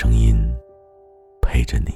[0.00, 0.38] 声音
[1.42, 1.92] 陪着你。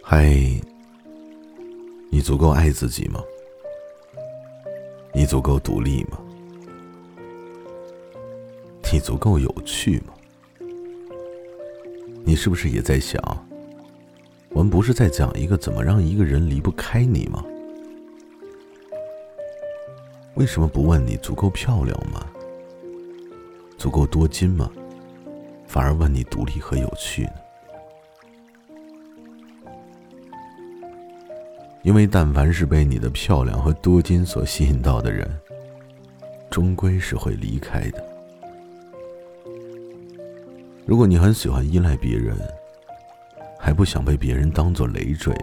[0.00, 0.32] 嗨，
[2.08, 3.20] 你足够爱自己吗？
[5.12, 6.20] 你足够独立吗？
[8.92, 10.14] 你足够有趣吗？
[12.24, 13.20] 你是不是也在想，
[14.60, 17.42] 我们不是在讲一个怎么让一个人离不开你吗？
[20.34, 22.26] 为什么不问你足够漂亮吗？
[23.78, 24.70] 足够多金吗？
[25.66, 27.32] 反而问你独立和有趣呢？
[31.82, 35.26] 因为但凡是被你的漂亮和多金所吸引到的人，
[36.50, 38.04] 终归是会离开的。
[40.84, 42.36] 如果你很喜欢依赖别人，
[43.60, 45.36] 还不想被别人当做累赘，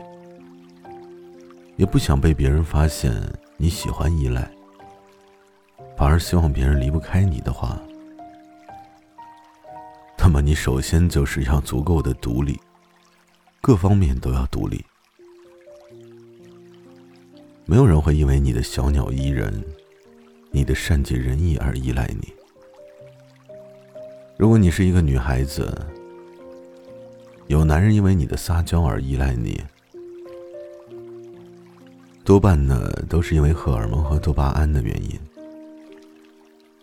[1.76, 3.14] 也不想被别人发现
[3.58, 4.50] 你喜欢依赖，
[5.96, 7.80] 反而希望别人离不开你的话，
[10.18, 12.60] 那么你首先就是要足够的独立，
[13.62, 14.84] 各方面都要独立。
[17.66, 19.64] 没有人会因为你的小鸟依人、
[20.52, 22.34] 你的善解人意而依赖你。
[24.38, 25.74] 如果你是一个女孩子，
[27.48, 29.64] 有男人因为你的撒娇而依赖你，
[32.26, 35.18] 多半呢都是因为荷尔蒙和多巴胺的原因。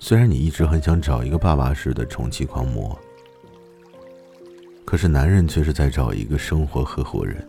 [0.00, 2.98] 虽然你一直很想找一个爸爸式的宠妻狂魔，
[4.86, 7.46] 可是男人却是在找一个生活合伙人。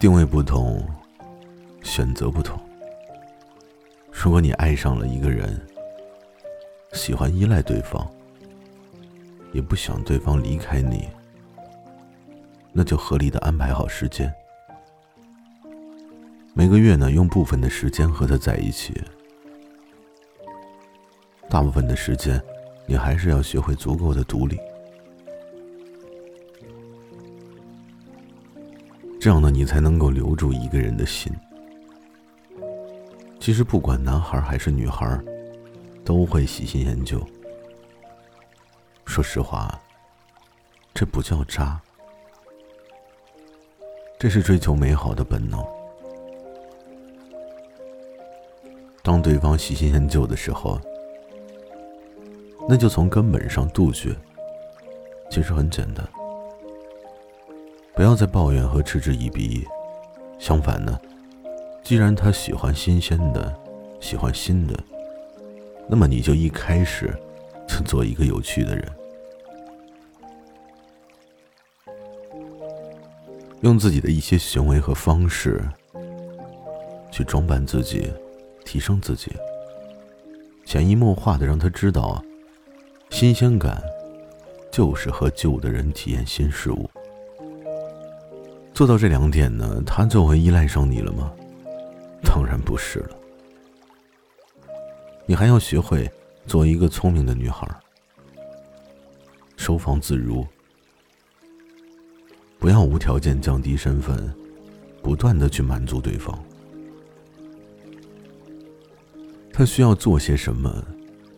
[0.00, 0.82] 定位不同，
[1.82, 2.58] 选择不同。
[4.10, 5.60] 如果你爱上了一个人，
[6.94, 8.06] 喜欢依赖对方，
[9.54, 11.08] 也不想对方离开你，
[12.72, 14.30] 那就合理的安排好时间。
[16.52, 19.00] 每个月呢，用部分的时间和他在一起，
[21.48, 22.38] 大部分的时间，
[22.84, 24.58] 你还是要学会足够的独立。
[29.18, 31.32] 这样呢，你才能够留住一个人的心。
[33.40, 35.18] 其实，不管男孩还是女孩。
[36.04, 37.18] 都会喜新厌旧。
[39.14, 39.80] 说实话，
[40.92, 41.80] 这不叫渣，
[44.18, 45.64] 这是追求美好的本能。
[49.04, 50.80] 当对方喜新厌旧的时候，
[52.68, 54.16] 那就从根本上杜绝。
[55.30, 56.04] 其实很简单，
[57.94, 59.64] 不要再抱怨和嗤之以鼻。
[60.40, 61.00] 相反呢，
[61.84, 63.56] 既然他喜欢新鲜的，
[64.00, 64.76] 喜欢新的。
[65.86, 67.16] 那么你就一开始
[67.68, 68.92] 就做一个有趣的人，
[73.64, 75.58] 用自己的一些行为和方式
[77.10, 78.12] 去装扮自己，
[78.62, 79.32] 提升自己，
[80.66, 82.22] 潜移默化的让他知道，
[83.08, 83.82] 新鲜感
[84.70, 86.90] 就是和旧的人体验新事物。
[88.74, 91.32] 做到这两点呢，他就会依赖上你了吗？
[92.22, 93.16] 当然不是了。
[95.24, 96.10] 你还要学会
[96.46, 97.66] 做一个聪明的女孩，
[99.56, 100.46] 收放自如，
[102.64, 104.34] 不要无条件降低身份，
[105.02, 106.42] 不断的去满足对方。
[109.52, 110.82] 他需要做些什么，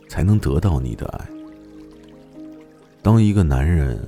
[0.09, 1.27] 才能得到你的爱？
[3.03, 3.99] 当一个男人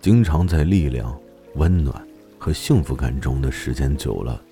[0.00, 1.16] 经常在力量、
[1.54, 2.04] 温暖
[2.36, 4.42] 和幸福感中的时间久了，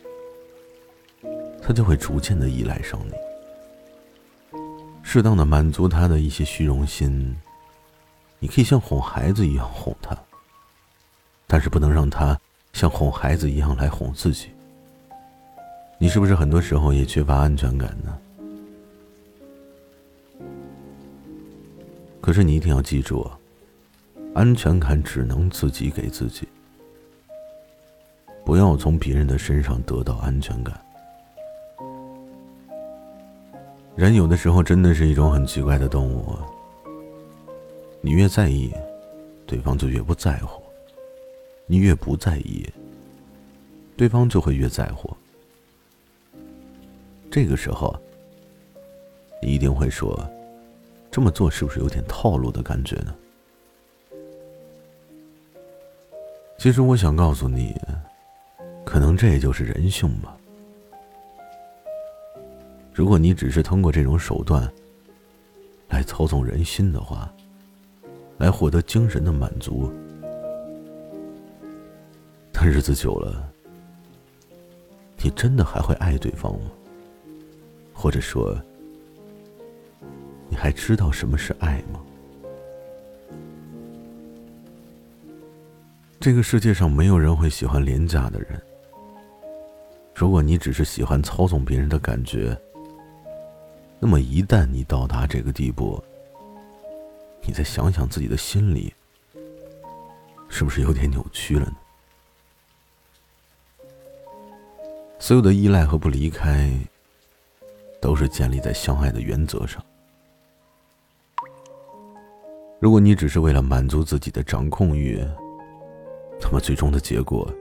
[1.61, 4.61] 他就会逐渐的依赖上你。
[5.03, 7.37] 适当的满足他的一些虚荣心。
[8.39, 10.17] 你可以像哄孩子一样哄他，
[11.49, 12.39] 但是不能让他
[12.73, 14.51] 像哄孩子一样来哄自己。
[15.99, 18.17] 你是不是很多时候也缺乏安全感呢？
[22.21, 23.39] 可是你一定要记住啊，
[24.35, 26.47] 安全感只能自己给自己，
[28.45, 30.79] 不要从别人的身上得到安全感。
[33.97, 36.37] 人有的时候真的是一种很奇怪的动物。
[38.03, 38.73] 你越在意，
[39.47, 40.63] 对方就越不在乎；
[41.69, 42.67] 你越不在意，
[43.97, 45.15] 对方就会越在乎。
[47.31, 47.95] 这个时候，
[49.43, 50.19] 你一定会说
[51.13, 53.15] ：“这么做是不是有点套路的感觉呢？”
[56.59, 57.77] 其实我想告诉你，
[58.85, 60.35] 可能这也就是人性吧。
[62.95, 64.69] 如果你只是通过这种手段
[65.89, 67.33] 来操纵人心的话，
[68.39, 69.93] 来获得精神的满足，
[72.61, 73.53] 但日子久了，
[75.23, 76.73] 你真的还会爱对方吗？
[77.95, 78.61] 或者说，
[80.49, 82.01] 你还知道什么是爱吗？
[86.19, 88.61] 这个世界上没有人会喜欢廉价的人。
[90.13, 92.61] 如果你只是喜欢操纵别人的感觉，
[94.01, 96.03] 那么一旦你到达这个地步，
[97.47, 98.93] 你再想想自己的心理，
[100.49, 101.77] 是不是有点扭曲了呢？
[105.19, 106.71] 所有的依赖和不离开，
[108.01, 109.85] 都是建立在相爱的原则上。
[112.81, 115.23] 如果你只是为了满足自己的掌控欲，
[116.41, 117.53] 那么最终的结果，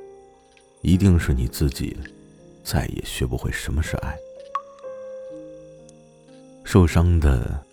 [0.82, 1.98] 一定是你自己
[2.64, 4.16] 再也学不会什么是爱，
[6.64, 7.64] 受伤的。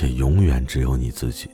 [0.00, 1.48] 也永远只有你自己。